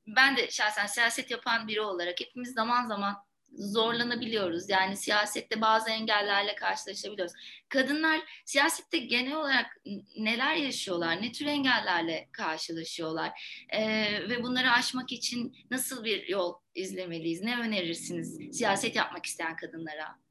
ben 0.08 0.38
de 0.38 0.50
şahsen 0.50 0.86
siyaset 0.86 1.32
yapan 1.32 1.68
biri 1.68 1.82
olarak 1.82 2.22
hepimiz 2.22 2.54
zaman 2.54 2.86
zaman 2.86 3.25
zorlanabiliyoruz. 3.58 4.70
Yani 4.70 4.98
siyasette 4.98 5.62
bazı 5.62 5.90
engellerle 5.92 6.56
karşılaşabiliyoruz. 6.56 7.34
Kadınlar 7.70 8.20
siyasette 8.46 8.98
genel 8.98 9.36
olarak 9.36 9.82
neler 10.18 10.56
yaşıyorlar, 10.56 11.22
ne 11.22 11.32
tür 11.32 11.46
engellerle 11.46 12.28
karşılaşıyorlar 12.32 13.32
ee, 13.70 14.30
ve 14.30 14.44
bunları 14.44 14.72
aşmak 14.72 15.12
için 15.12 15.56
nasıl 15.72 16.04
bir 16.04 16.28
yol 16.28 16.54
izlemeliyiz? 16.76 17.42
Ne 17.42 17.60
önerirsiniz 17.60 18.58
siyaset 18.58 18.96
yapmak 18.96 19.26
isteyen 19.26 19.56
kadınlara? 19.56 20.26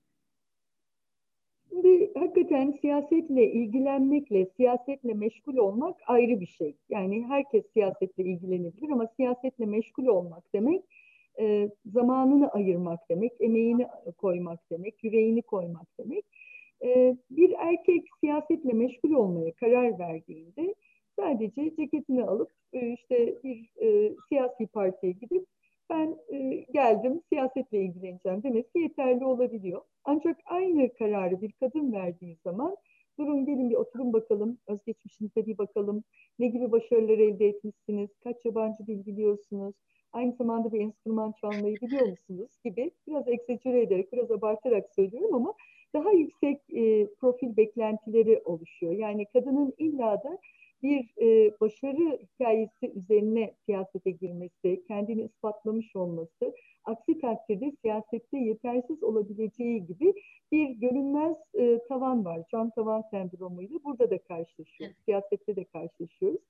Şimdi 1.68 2.12
hakikaten 2.14 2.78
siyasetle 2.80 3.52
ilgilenmekle, 3.52 4.46
siyasetle 4.56 5.14
meşgul 5.14 5.56
olmak 5.56 5.96
ayrı 6.06 6.40
bir 6.40 6.46
şey. 6.46 6.76
Yani 6.88 7.24
herkes 7.28 7.64
siyasetle 7.72 8.24
ilgilenebilir 8.24 8.90
ama 8.90 9.06
siyasetle 9.16 9.66
meşgul 9.66 10.06
olmak 10.06 10.52
demek 10.52 10.84
e, 11.40 11.70
zamanını 11.86 12.48
ayırmak 12.48 13.10
demek, 13.10 13.32
emeğini 13.40 13.86
koymak 14.18 14.70
demek, 14.70 15.04
yüreğini 15.04 15.42
koymak 15.42 15.86
demek. 15.98 16.24
E, 16.84 17.16
bir 17.30 17.54
erkek 17.58 18.04
siyasetle 18.20 18.72
meşgul 18.72 19.12
olmaya 19.12 19.52
karar 19.52 19.98
verdiğinde 19.98 20.74
sadece 21.18 21.76
ceketini 21.76 22.24
alıp 22.24 22.50
e, 22.72 22.92
işte 22.92 23.34
bir 23.44 23.70
e, 23.82 24.14
siyasi 24.28 24.66
partiye 24.66 25.12
gidip 25.12 25.46
ben 25.90 26.16
e, 26.32 26.66
geldim 26.72 27.20
siyasetle 27.28 27.84
ilgileneceğim 27.84 28.42
demesi 28.42 28.78
yeterli 28.78 29.24
olabiliyor. 29.24 29.80
Ancak 30.04 30.36
aynı 30.46 30.94
kararı 30.94 31.42
bir 31.42 31.52
kadın 31.52 31.92
verdiği 31.92 32.36
zaman 32.44 32.76
durun 33.18 33.46
gelin 33.46 33.70
bir 33.70 33.74
oturun 33.74 34.12
bakalım, 34.12 34.58
özgeçmişinize 34.66 35.46
bir 35.46 35.58
bakalım, 35.58 36.04
ne 36.38 36.46
gibi 36.46 36.72
başarılar 36.72 37.18
elde 37.18 37.46
etmişsiniz, 37.46 38.10
kaç 38.24 38.36
yabancı 38.44 38.86
dil 38.86 39.06
biliyorsunuz, 39.06 39.74
aynı 40.14 40.32
zamanda 40.32 40.72
bir 40.72 40.80
enstrüman 40.80 41.32
çalmayı 41.40 41.80
biliyor 41.80 42.06
musunuz 42.06 42.50
gibi 42.64 42.90
biraz 43.08 43.28
egzecere 43.28 43.82
ederek, 43.82 44.12
biraz 44.12 44.30
abartarak 44.30 44.94
söylüyorum 44.94 45.34
ama 45.34 45.54
daha 45.94 46.12
yüksek 46.12 46.60
e, 46.72 47.06
profil 47.20 47.56
beklentileri 47.56 48.42
oluşuyor. 48.44 48.92
Yani 48.92 49.26
kadının 49.32 49.74
illa 49.78 50.22
da 50.24 50.38
bir 50.82 51.14
e, 51.20 51.52
başarı 51.60 52.18
hikayesi 52.22 52.92
üzerine 52.94 53.54
siyasete 53.66 54.10
girmesi, 54.10 54.82
kendini 54.88 55.22
ispatlamış 55.22 55.96
olması, 55.96 56.54
aksi 56.84 57.18
takdirde 57.18 57.72
siyasette 57.82 58.38
yetersiz 58.38 59.02
olabileceği 59.02 59.86
gibi 59.86 60.14
bir 60.52 60.68
görünmez 60.68 61.36
e, 61.54 61.78
tavan 61.88 62.24
var. 62.24 62.42
Cam 62.50 62.70
tavan 62.70 63.02
sendromuyla 63.10 63.78
burada 63.84 64.10
da 64.10 64.18
karşılaşıyoruz, 64.18 64.96
siyasette 65.04 65.56
de 65.56 65.64
karşılaşıyoruz. 65.64 66.40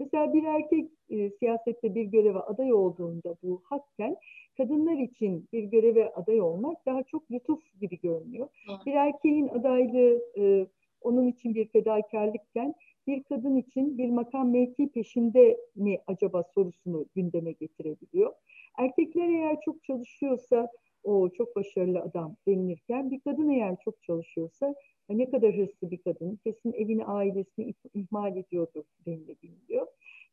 Mesela 0.00 0.34
bir 0.34 0.44
erkek 0.44 0.90
e, 1.12 1.30
siyasette 1.30 1.94
bir 1.94 2.04
göreve 2.04 2.38
aday 2.38 2.72
olduğunda 2.72 3.36
bu 3.42 3.62
hakken 3.64 4.16
kadınlar 4.56 4.98
için 4.98 5.48
bir 5.52 5.62
göreve 5.62 6.12
aday 6.14 6.40
olmak 6.40 6.86
daha 6.86 7.02
çok 7.02 7.30
lütuf 7.30 7.80
gibi 7.80 8.00
görünüyor. 8.00 8.48
Hı. 8.66 8.72
Bir 8.86 8.92
erkeğin 8.92 9.48
adaylığı 9.48 10.22
e, 10.38 10.66
onun 11.00 11.26
için 11.26 11.54
bir 11.54 11.68
fedakarlıkken 11.68 12.74
bir 13.06 13.22
kadın 13.22 13.56
için 13.56 13.98
bir 13.98 14.10
makam 14.10 14.50
mevki 14.50 14.88
peşinde 14.88 15.60
mi 15.76 15.98
acaba 16.06 16.42
sorusunu 16.54 17.06
gündeme 17.14 17.52
getirebiliyor. 17.52 18.32
Erkekler 18.78 19.28
eğer 19.28 19.56
çok 19.64 19.84
çalışıyorsa 19.84 20.68
o 21.04 21.28
çok 21.28 21.56
başarılı 21.56 22.00
adam 22.00 22.36
denilirken 22.48 23.10
bir 23.10 23.20
kadın 23.20 23.48
eğer 23.48 23.76
çok 23.84 24.02
çalışıyorsa 24.02 24.74
ne 25.08 25.30
kadar 25.30 25.56
hırslı 25.56 25.90
bir 25.90 25.98
kadın, 25.98 26.38
kesin 26.44 26.72
evini, 26.72 27.04
ailesini 27.04 27.74
ihmal 27.94 28.36
ediyordur 28.36 28.84
denilebiliyor. 29.06 29.86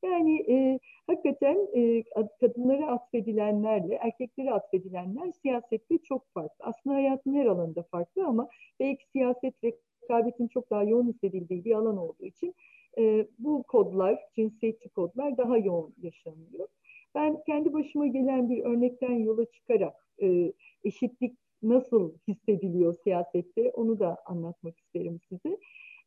Yani 0.03 0.46
e, 0.50 0.79
hakikaten 1.08 1.58
e, 1.75 2.03
kadınlara 2.39 2.88
atfedilenlerle 2.88 3.96
erkekleri 3.96 4.51
atfedilenler 4.51 5.32
siyasette 5.32 5.98
çok 5.98 6.34
farklı. 6.34 6.65
Aslında 6.65 6.96
hayatın 6.96 7.34
her 7.34 7.46
alanında 7.46 7.84
farklı 7.84 8.25
ama 8.25 8.50
belki 8.79 9.06
siyaset 9.12 9.53
rekabetin 9.63 10.48
çok 10.48 10.70
daha 10.70 10.84
yoğun 10.84 11.08
hissedildiği 11.08 11.65
bir 11.65 11.75
alan 11.75 11.98
olduğu 11.98 12.25
için 12.25 12.56
e, 12.98 13.27
bu 13.39 13.63
kodlar, 13.63 14.20
cinsiyetçi 14.36 14.89
kodlar 14.89 15.38
daha 15.38 15.58
yoğun 15.58 15.94
yaşanıyor. 16.01 16.68
Ben 17.15 17.44
kendi 17.46 17.74
başıma 17.74 18.08
gelen 18.08 18.50
bir 18.50 18.63
örnekten 18.63 19.13
yola 19.13 19.46
çıkarak 19.46 19.94
e, 20.22 20.53
eşitlik 20.84 21.38
nasıl 21.63 22.13
hissediliyor 22.27 22.96
siyasette 23.03 23.72
onu 23.72 24.00
da 24.00 24.18
anlatmak 24.25 24.79
isterim 24.79 25.20
size. 25.29 25.58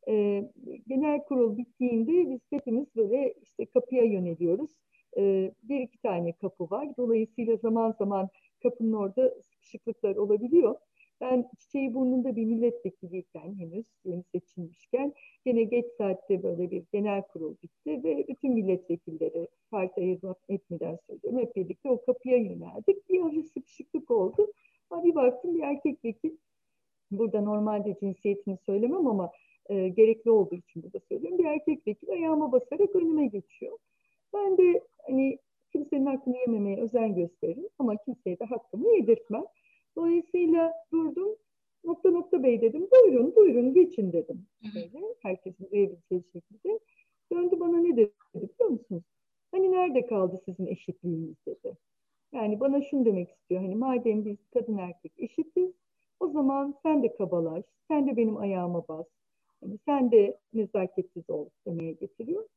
E, 0.09 0.45
genel 0.89 1.25
kurul 1.25 1.57
bittiğinde 1.57 2.31
biz 2.31 2.41
kapıya 4.03 4.21
yöneliyoruz. 4.21 4.71
E, 5.17 5.53
bir 5.63 5.81
iki 5.81 5.99
tane 5.99 6.33
kapı 6.33 6.71
var. 6.71 6.89
Dolayısıyla 6.97 7.57
zaman 7.57 7.95
zaman 7.99 8.29
kapının 8.63 8.93
orada 8.93 9.35
sıkışıklıklar 9.43 10.17
olabiliyor. 10.17 10.77
Ben 11.21 11.45
çiçeği 11.59 11.95
burnunda 11.95 12.37
bir 12.37 12.45
milletvekiliyken 12.45 13.55
henüz 13.59 13.87
yeni 14.05 14.23
seçilmişken 14.23 15.13
yine 15.47 15.65
geç 15.65 15.87
saatte 15.99 16.43
böyle 16.43 16.71
bir 16.71 16.83
genel 16.93 17.23
kurul 17.23 17.55
bitti 17.63 18.05
ve 18.05 18.25
bütün 18.29 18.55
milletvekilleri 18.55 19.49
parti 19.71 20.01
ayırmak 20.01 20.39
etmeden 20.49 20.99
söylüyorum. 21.07 21.39
Hep 21.39 21.57
birlikte 21.57 21.91
o 21.91 22.05
kapıya 22.05 22.37
yöneldik. 22.37 23.09
Bir 23.09 23.21
hafif 23.21 23.47
sıkışıklık 23.53 24.11
oldu. 24.11 24.53
Ama 24.91 25.05
bir 25.05 25.15
baktım 25.15 25.55
bir 25.55 25.63
erkek 25.63 26.05
vekil 26.05 26.37
burada 27.11 27.41
normalde 27.41 27.97
cinsiyetini 28.01 28.57
söylemem 28.67 29.07
ama 29.07 29.31
e, 29.69 29.89
gerekli 29.89 30.31
olduğu 30.31 30.55
için 30.55 30.83
burada 30.83 31.01
söylüyorum. 31.09 31.39
Bir 31.39 31.45
erkek 31.45 31.87
vekil 31.87 32.11
ayağıma 32.11 32.53
basarak 32.53 32.97
önüme 32.97 33.27
geçiyor. 33.27 33.79
Ben 34.35 34.59
de 34.59 34.81
hani 35.07 35.39
kimsenin 35.73 36.07
hakkını 36.07 36.37
yememeye 36.37 36.77
özen 37.03 37.15
gösteririm 37.15 37.69
ama 37.79 37.97
kimseye 37.97 38.39
de 38.39 38.45
hakkımı 38.45 38.97
yedirtmem. 38.97 39.45
Dolayısıyla 39.97 40.73
durdum. 40.93 41.37
Nokta 41.85 42.11
nokta 42.11 42.43
bey 42.43 42.61
dedim. 42.61 42.89
Buyurun 42.93 43.37
buyurun 43.37 43.75
geçin 43.75 44.13
dedim. 44.13 44.47
Böyle 44.75 45.15
herkesin 45.23 45.71
duyabileceği 45.71 46.25
şekilde. 46.33 46.79
Döndü 47.33 47.61
bana 47.61 47.79
ne 47.79 47.97
dedi 47.97 48.13
biliyor 48.35 48.71
musunuz? 48.71 49.03
Hani 49.51 49.73
nerede 49.73 50.07
kaldı 50.07 50.41
sizin 50.45 50.67
eşitliğiniz 50.67 51.37
dedi. 51.47 51.77
Yani 52.33 52.61
bana 52.61 52.83
şunu 52.83 53.05
demek 53.05 53.31
istiyor. 53.31 53.61
Hani 53.63 53.75
madem 53.75 54.25
biz 54.25 54.37
kadın 54.55 54.79
erkek 54.79 55.13
eşitiz 55.19 55.73
o 56.21 56.29
zaman 56.29 56.75
sen 56.83 57.03
de 57.03 57.15
kabalaş, 57.15 57.65
sen 57.89 58.07
de 58.07 58.17
benim 58.17 58.37
ayağıma 58.37 58.89
bas. 58.89 59.07
Yani 59.63 59.79
sen 59.87 60.13
de 60.13 60.39
nezaketsiz 60.55 61.31
ol 61.31 61.49
demeye 61.67 61.93
getiriyor. 61.93 62.49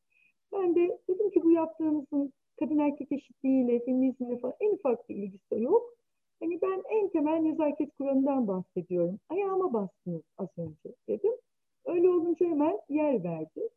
Ben 0.52 0.76
de 0.76 1.00
dedim 1.10 1.30
ki 1.30 1.44
bu 1.44 1.52
yaptığımızın 1.52 2.34
kadın 2.76 2.86
erkek 2.86 3.12
eşitliğiyle, 3.12 3.80
feminizmle 3.86 4.38
falan 4.38 4.56
en 4.60 4.72
ufak 4.72 5.10
bir 5.10 5.16
ilgisi 5.16 5.62
yok. 5.62 5.94
Hani 6.40 6.62
ben 6.62 6.84
en 6.90 7.10
temel 7.10 7.40
nezaket 7.40 7.96
kuralından 7.98 8.48
bahsediyorum. 8.48 9.20
Ayağıma 9.30 9.74
bastınız 9.74 10.22
az 10.38 10.48
önce 10.58 10.96
dedim. 11.08 11.32
Öyle 11.86 12.10
olunca 12.10 12.46
hemen 12.46 12.80
yer 12.90 13.24
verdi. 13.24 13.70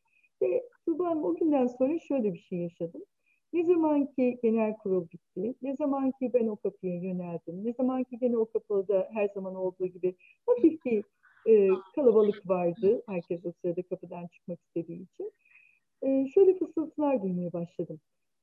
Ve 0.42 0.68
Tuba 0.84 1.14
o 1.14 1.34
günden 1.34 1.66
sonra 1.66 1.98
şöyle 1.98 2.34
bir 2.34 2.38
şey 2.38 2.58
yaşadım. 2.58 3.02
Ne 3.52 3.64
zaman 3.64 4.06
ki 4.06 4.38
genel 4.42 4.76
kurul 4.76 5.06
bitti, 5.12 5.54
ne 5.62 5.76
zaman 5.76 6.10
ki 6.10 6.30
ben 6.34 6.46
o 6.46 6.56
kapıya 6.56 6.94
yöneldim, 6.94 7.64
ne 7.64 7.72
zaman 7.72 8.04
ki 8.04 8.18
gene 8.18 8.36
o 8.36 8.46
kapıda 8.46 9.08
her 9.12 9.28
zaman 9.28 9.54
olduğu 9.54 9.86
gibi 9.86 10.14
hafif 10.46 10.84
bir 10.84 11.04
e, 11.46 11.68
kalabalık 11.94 12.48
vardı. 12.48 13.02
Herkes 13.06 13.46
o 13.46 13.52
sırada 13.62 13.82
kapıdan 13.82 14.26
çıkmak 14.26 14.58
istediği 14.60 15.02
için. 15.02 15.32
E, 16.02 16.26
şöyle 16.34 16.58
fısıltılar 16.58 17.22
duymaya 17.22 17.52
başladım. 17.52 18.00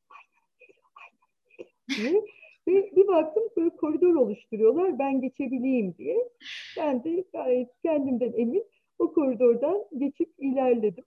Aynen 0.10 0.46
geliyor, 0.60 0.86
aynen 0.96 1.30
geliyor 1.58 1.75
diye. 1.98 2.22
Ve 2.68 2.92
bir 2.96 3.08
baktım 3.08 3.44
böyle 3.58 3.70
koridor 3.70 4.16
oluşturuyorlar 4.16 5.00
ben 5.00 5.22
geçebileyim 5.22 5.96
diye. 5.98 6.30
Ben 6.78 7.04
de 7.04 7.24
gayet 7.34 7.70
kendimden 7.82 8.34
emin 8.38 8.66
o 9.00 9.14
koridordan 9.14 9.86
geçip 9.98 10.30
ilerledim. 10.38 11.04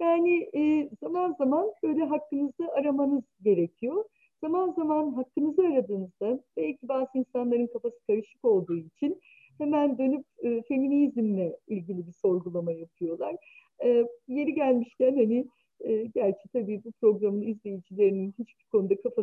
Yani 0.00 0.50
e, 0.54 0.90
zaman 1.00 1.34
zaman 1.38 1.72
böyle 1.82 2.04
hakkınızı 2.04 2.72
aramanız 2.72 3.24
gerekiyor. 3.44 4.04
Zaman 4.40 4.72
zaman 4.72 5.12
hakkınızı 5.12 5.62
aradığınızda 5.62 6.40
belki 6.56 6.88
bazı 6.88 7.18
insanların 7.18 7.66
kafası 7.66 7.96
karışık 8.06 8.44
olduğu 8.44 8.76
için 8.76 9.20
hemen 9.58 9.98
dönüp 9.98 10.26
e, 10.42 10.62
feminizmle 10.62 11.56
ilgili 11.68 12.06
bir 12.06 12.12
sorgulama 12.12 12.72
yapıyorlar. 12.72 13.36
E, 13.84 14.06
yeri 14.28 14.54
gelmişken 14.54 15.16
hani 15.16 15.46
e, 15.80 16.04
gerçi 16.04 16.48
tabii 16.52 16.84
bu 16.84 16.92
programın 16.92 17.42
izleyicilerinin 17.42 18.34
hiçbir 18.38 18.64
konuda 18.72 19.00
kafası 19.00 19.19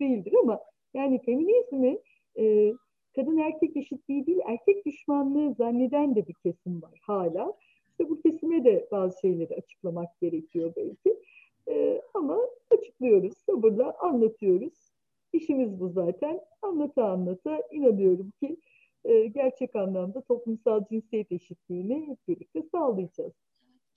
değildir 0.00 0.32
ama 0.42 0.60
yani 0.94 1.22
feminizmi 1.22 1.98
e, 2.38 2.72
kadın 3.16 3.36
erkek 3.36 3.76
eşitliği 3.76 4.26
değil 4.26 4.38
erkek 4.46 4.86
düşmanlığı 4.86 5.54
zanneden 5.54 6.16
de 6.16 6.26
bir 6.26 6.34
kesim 6.34 6.82
var 6.82 7.00
hala. 7.02 7.54
İşte 7.90 8.10
bu 8.10 8.20
kesime 8.22 8.64
de 8.64 8.88
bazı 8.90 9.20
şeyleri 9.20 9.54
açıklamak 9.54 10.20
gerekiyor 10.20 10.72
belki. 10.76 11.22
E, 11.68 12.02
ama 12.14 12.38
açıklıyoruz, 12.70 13.32
sabırla 13.46 13.96
anlatıyoruz. 14.00 14.74
İşimiz 15.32 15.80
bu 15.80 15.88
zaten. 15.88 16.40
Anlata 16.62 17.10
anlata 17.10 17.62
inanıyorum 17.72 18.32
ki 18.40 18.56
e, 19.04 19.26
gerçek 19.26 19.76
anlamda 19.76 20.20
toplumsal 20.20 20.84
cinsiyet 20.90 21.32
eşitliğini 21.32 22.08
hep 22.08 22.28
birlikte 22.28 22.62
sağlayacağız. 22.72 23.32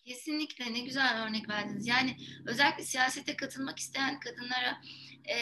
Kesinlikle 0.05 0.73
ne 0.73 0.79
güzel 0.79 1.27
örnek 1.27 1.49
verdiniz. 1.49 1.87
Yani 1.87 2.11
özellikle 2.47 2.83
siyasete 2.83 3.35
katılmak 3.35 3.79
isteyen 3.79 4.19
kadınlara 4.19 4.81
e, 5.25 5.35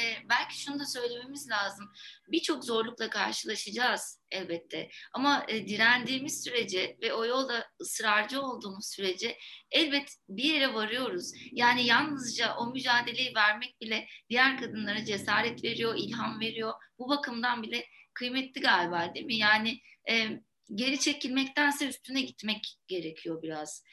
belki 0.50 0.62
şunu 0.62 0.80
da 0.80 0.86
söylememiz 0.86 1.50
lazım. 1.50 1.92
Birçok 2.28 2.64
zorlukla 2.64 3.10
karşılaşacağız 3.10 4.22
elbette. 4.32 4.90
Ama 5.14 5.46
e, 5.48 5.68
direndiğimiz 5.68 6.44
sürece 6.44 6.98
ve 7.02 7.14
o 7.14 7.26
yolda 7.26 7.66
ısrarcı 7.82 8.42
olduğumuz 8.42 8.92
sürece 8.96 9.38
elbet 9.72 10.16
bir 10.30 10.44
yere 10.44 10.74
varıyoruz. 10.74 11.32
Yani 11.52 11.86
yalnızca 11.86 12.56
o 12.56 12.72
mücadeleyi 12.72 13.36
vermek 13.36 13.82
bile 13.82 14.08
diğer 14.30 14.58
kadınlara 14.58 15.06
cesaret 15.06 15.64
veriyor, 15.64 15.96
ilham 15.98 16.40
veriyor. 16.40 16.74
Bu 17.00 17.10
bakımdan 17.10 17.64
bile 17.64 17.86
kıymetli 18.14 18.62
galiba 18.62 19.14
değil 19.14 19.26
mi? 19.26 19.36
Yani 19.36 19.80
e, 20.10 20.30
geri 20.76 21.00
çekilmektense 21.00 21.88
üstüne 21.88 22.22
gitmek 22.22 22.78
gerekiyor 22.88 23.42
biraz. 23.42 23.84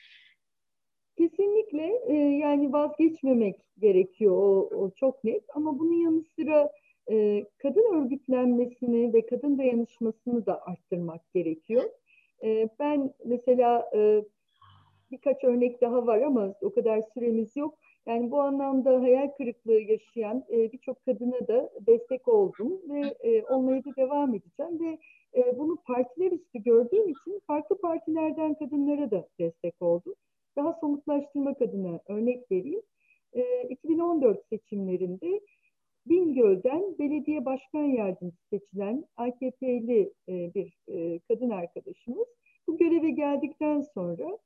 Kesinlikle 1.16 2.00
e, 2.06 2.14
yani 2.14 2.72
vazgeçmemek 2.72 3.56
gerekiyor 3.78 4.32
o, 4.32 4.68
o 4.76 4.90
çok 4.90 5.24
net 5.24 5.44
ama 5.54 5.78
bunun 5.78 6.04
yanı 6.04 6.22
sıra 6.38 6.72
e, 7.10 7.44
kadın 7.58 7.94
örgütlenmesini 7.94 9.14
ve 9.14 9.26
kadın 9.26 9.58
dayanışmasını 9.58 10.46
da 10.46 10.62
arttırmak 10.66 11.32
gerekiyor. 11.34 11.84
E, 12.42 12.68
ben 12.78 13.14
mesela 13.24 13.90
e, 13.94 14.24
birkaç 15.10 15.44
örnek 15.44 15.80
daha 15.80 16.06
var 16.06 16.22
ama 16.22 16.54
o 16.60 16.74
kadar 16.74 17.02
süremiz 17.14 17.56
yok. 17.56 17.74
Yani 18.06 18.30
bu 18.30 18.40
anlamda 18.40 19.00
hayal 19.00 19.28
kırıklığı 19.28 19.80
yaşayan 19.80 20.44
e, 20.50 20.72
birçok 20.72 21.04
kadına 21.04 21.48
da 21.48 21.70
destek 21.86 22.28
oldum 22.28 22.80
ve 22.88 23.14
e, 23.20 23.44
olmaya 23.44 23.84
da 23.84 23.96
devam 23.96 24.34
edeceğim 24.34 24.80
ve 24.80 24.98
e, 25.40 25.58
bunu 25.58 25.76
partiler 25.76 26.32
üstü 26.32 26.62
gördüğüm 26.62 27.08
için 27.08 27.40
farklı 27.46 27.80
partilerden 27.80 28.54
kadınlara 28.54 29.10
da 29.10 29.28
destek 29.38 29.82
oldum. 29.82 30.14
Daha 30.56 30.72
somutlaştırmak 30.72 31.62
adına 31.62 32.00
örnek 32.08 32.50
vereyim. 32.52 32.82
E, 33.32 33.68
2014 33.68 34.46
seçimlerinde 34.48 35.40
Bingöl'den 36.06 36.98
belediye 36.98 37.44
başkan 37.44 37.84
yardımcısı 37.84 38.48
seçilen 38.50 39.04
AKP'li 39.16 40.12
e, 40.28 40.54
bir 40.54 40.78
e, 40.88 41.18
kadın 41.28 41.50
arkadaşımız 41.50 42.26
bu 42.68 42.78
göreve 42.78 43.10
geldikten 43.10 43.80
sonra 43.80 44.38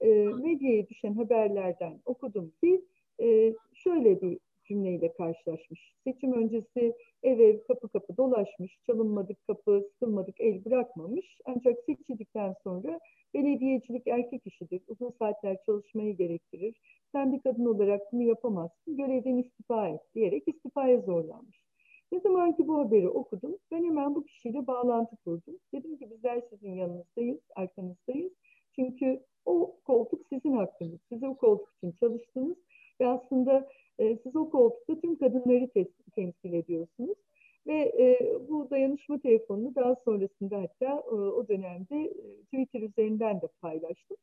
e, 0.00 0.08
medyaya 0.24 0.88
düşen 0.88 1.14
haberlerden 1.14 2.00
okudum 2.04 2.52
ki 2.62 2.84
e, 3.20 3.54
şöyle 3.74 4.20
bir 4.20 4.38
cümleyle 4.68 5.12
karşılaşmış. 5.12 5.92
Seçim 6.04 6.32
öncesi 6.32 6.94
ev 7.22 7.38
ev 7.38 7.58
kapı 7.68 7.88
kapı 7.88 8.16
dolaşmış, 8.16 8.78
çalınmadık 8.86 9.46
kapı, 9.46 9.82
sıkılmadık 9.92 10.40
el 10.40 10.64
bırakmamış. 10.64 11.38
Ancak 11.44 11.76
seçildikten 11.86 12.54
sonra 12.64 13.00
belediyecilik 13.34 14.06
erkek 14.06 14.46
işidir, 14.46 14.82
uzun 14.88 15.10
saatler 15.18 15.56
çalışmayı 15.66 16.16
gerektirir. 16.16 16.74
Sen 17.12 17.32
bir 17.32 17.40
kadın 17.40 17.64
olarak 17.64 18.12
bunu 18.12 18.22
yapamazsın, 18.22 18.96
görevden 18.96 19.36
istifa 19.36 19.88
et 19.88 20.00
diyerek 20.14 20.48
istifaya 20.48 21.00
zorlanmış. 21.00 21.66
Ne 22.12 22.20
zaman 22.20 22.56
ki 22.56 22.68
bu 22.68 22.78
haberi 22.78 23.08
okudum, 23.08 23.56
ben 23.70 23.84
hemen 23.84 24.14
bu 24.14 24.24
kişiyle 24.24 24.66
bağlantı 24.66 25.16
kurdum. 25.16 25.54
Dedim 25.74 25.96
ki 25.96 26.10
bizler 26.10 26.42
sizin 26.50 26.74
yanınızdayız, 26.74 27.40
arkanızdayız. 27.56 28.32
Çünkü 28.74 29.20
o 29.44 29.76
koltuk 29.84 30.20
sizin 30.32 30.52
hakkınız. 30.52 31.00
Siz 31.08 31.22
o 31.22 31.36
koltuk 31.36 31.68
için 31.76 31.92
çalıştınız 32.00 32.56
ve 33.00 33.06
aslında 33.06 33.68
e, 33.98 34.16
siz 34.16 34.36
o 34.36 34.50
koltukta 34.50 35.00
tüm 35.00 35.18
kadınları 35.18 35.68
temsil 36.14 36.52
ediyorsunuz. 36.52 37.18
Ve 37.66 37.92
e, 37.98 38.18
bu 38.48 38.70
dayanışma 38.70 39.18
telefonunu 39.18 39.74
daha 39.74 39.94
sonrasında 39.94 40.62
hatta 40.62 41.02
e, 41.10 41.14
o 41.14 41.48
dönemde 41.48 41.96
e, 41.96 42.42
Twitter 42.44 42.82
üzerinden 42.82 43.40
de 43.40 43.48
paylaştım. 43.60 44.16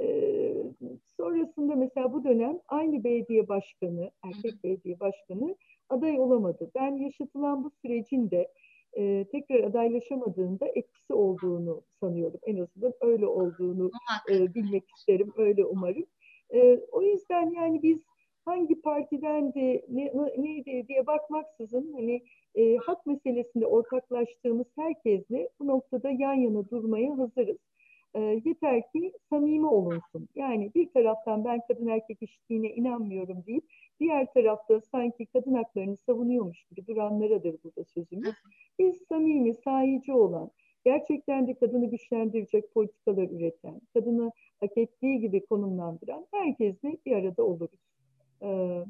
E, 0.00 0.06
sonrasında 1.16 1.74
mesela 1.74 2.12
bu 2.12 2.24
dönem 2.24 2.58
aynı 2.68 3.04
belediye 3.04 3.48
başkanı, 3.48 4.10
erkek 4.22 4.64
belediye 4.64 5.00
başkanı 5.00 5.56
aday 5.88 6.20
olamadı. 6.20 6.70
Ben 6.74 6.96
yaşatılan 6.96 7.64
bu 7.64 7.70
sürecin 7.82 8.30
de 8.30 8.52
e, 8.96 9.26
tekrar 9.32 9.64
adaylaşamadığında 9.64 10.66
etkisi 10.74 11.14
olduğunu 11.14 11.82
sanıyorum. 12.00 12.40
En 12.42 12.56
azından 12.56 12.92
öyle 13.00 13.26
olduğunu 13.26 13.90
e, 14.30 14.54
bilmek 14.54 14.84
isterim, 14.96 15.32
öyle 15.36 15.64
umarım. 15.64 16.06
E, 16.54 16.80
o 16.92 17.02
yüzden 17.02 17.50
yani 17.50 17.82
biz 17.82 18.02
hangi 18.46 18.80
partiden 18.80 19.54
de 19.54 19.84
ne, 19.88 20.12
neydi 20.38 20.88
diye 20.88 21.06
bakmaksızın 21.06 21.92
hani 21.92 22.22
e, 22.54 22.76
hak 22.76 23.06
meselesinde 23.06 23.66
ortaklaştığımız 23.66 24.66
herkesle 24.76 25.48
bu 25.60 25.66
noktada 25.66 26.10
yan 26.10 26.34
yana 26.34 26.70
durmaya 26.70 27.18
hazırız. 27.18 27.58
E, 28.14 28.20
yeter 28.20 28.82
ki 28.92 29.12
samimi 29.30 29.66
olunsun. 29.66 30.28
Yani 30.34 30.70
bir 30.74 30.88
taraftan 30.88 31.44
ben 31.44 31.60
kadın 31.68 31.86
erkek 31.86 32.22
eşitliğine 32.22 32.70
inanmıyorum 32.70 33.44
deyip 33.46 33.64
diğer 34.00 34.32
tarafta 34.32 34.80
sanki 34.80 35.26
kadın 35.26 35.54
haklarını 35.54 35.96
savunuyormuş 35.96 36.64
gibi 36.64 36.86
duranlaradır 36.86 37.56
burada 37.64 37.84
sözümüz. 37.84 38.34
Biz 38.78 39.02
samimi, 39.08 39.54
sahici 39.54 40.12
olan, 40.12 40.50
gerçekten 40.84 41.46
de 41.48 41.54
kadını 41.54 41.90
güçlendirecek 41.90 42.74
politikalar 42.74 43.28
üreten, 43.30 43.80
kadını 43.94 44.32
hak 44.60 44.78
ettiği 44.78 45.20
gibi 45.20 45.46
konumlandıran 45.46 46.26
herkesle 46.32 46.96
bir 47.06 47.12
arada 47.12 47.42
oluruz. 47.42 47.95
Ee, 48.42 48.84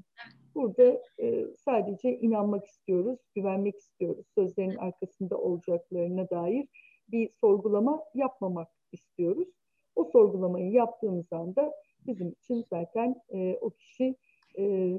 burada 0.54 1.02
e, 1.20 1.46
sadece 1.64 2.18
inanmak 2.18 2.66
istiyoruz, 2.66 3.18
güvenmek 3.34 3.78
istiyoruz. 3.78 4.26
Sözlerin 4.34 4.76
arkasında 4.76 5.38
olacaklarına 5.38 6.30
dair 6.30 6.66
bir 7.08 7.30
sorgulama 7.30 8.02
yapmamak 8.14 8.68
istiyoruz. 8.92 9.48
O 9.96 10.04
sorgulamayı 10.04 10.70
yaptığımız 10.70 11.32
anda 11.32 11.72
bizim 12.06 12.30
için 12.30 12.64
zaten 12.70 13.14
e, 13.34 13.58
o 13.60 13.70
kişi 13.70 14.16
e, 14.58 14.92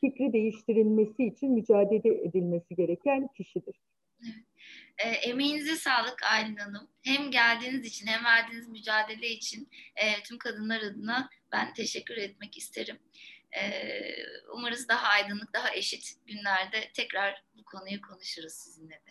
fikri 0.00 0.32
değiştirilmesi 0.32 1.24
için 1.24 1.52
mücadele 1.52 2.22
edilmesi 2.24 2.74
gereken 2.76 3.28
kişidir. 3.36 3.80
E, 4.98 5.08
emeğinize 5.08 5.76
sağlık 5.76 6.22
Aylin 6.22 6.56
Hanım. 6.56 6.88
Hem 7.02 7.30
geldiğiniz 7.30 7.86
için 7.86 8.06
hem 8.06 8.24
verdiğiniz 8.24 8.68
mücadele 8.68 9.28
için 9.28 9.68
e, 9.96 10.22
tüm 10.22 10.38
kadınlar 10.38 10.80
adına 10.80 11.30
ben 11.52 11.74
teşekkür 11.74 12.16
etmek 12.16 12.56
isterim. 12.58 12.96
Umarız 14.54 14.88
daha 14.88 15.08
aydınlık, 15.08 15.54
daha 15.54 15.74
eşit 15.74 16.14
günlerde 16.26 16.76
tekrar 16.94 17.44
bu 17.58 17.64
konuyu 17.64 18.00
konuşuruz 18.00 18.52
sizinle 18.52 18.94
de. 18.94 19.10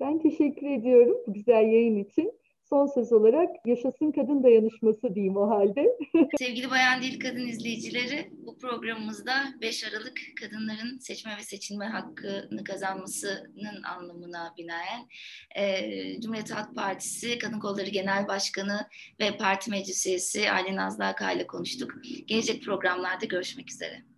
Ben 0.00 0.18
teşekkür 0.18 0.70
ediyorum 0.70 1.16
bu 1.26 1.32
güzel 1.32 1.62
yayın 1.72 2.04
için 2.04 2.40
son 2.68 2.86
söz 2.86 3.12
olarak 3.12 3.50
yaşasın 3.66 4.12
kadın 4.12 4.42
dayanışması 4.42 5.14
diyeyim 5.14 5.36
o 5.36 5.50
halde. 5.50 5.86
Sevgili 6.38 6.70
Bayan 6.70 7.02
Değil 7.02 7.20
Kadın 7.20 7.46
izleyicileri 7.46 8.30
bu 8.46 8.58
programımızda 8.58 9.32
5 9.60 9.84
Aralık 9.84 10.20
kadınların 10.40 10.98
seçme 10.98 11.36
ve 11.36 11.42
seçilme 11.42 11.86
hakkını 11.86 12.64
kazanmasının 12.64 13.82
anlamına 13.82 14.54
binaen 14.58 15.08
e, 15.56 16.20
Cumhuriyet 16.20 16.54
Halk 16.54 16.74
Partisi 16.74 17.38
Kadın 17.38 17.60
Kolları 17.60 17.90
Genel 17.90 18.28
Başkanı 18.28 18.88
ve 19.20 19.36
Parti 19.36 19.70
Meclis 19.70 20.06
Üyesi 20.06 20.50
Ali 20.50 20.76
Nazlı 20.76 21.04
Aka 21.04 21.32
ile 21.32 21.46
konuştuk. 21.46 21.94
Gelecek 22.26 22.62
programlarda 22.62 23.26
görüşmek 23.26 23.70
üzere. 23.70 24.15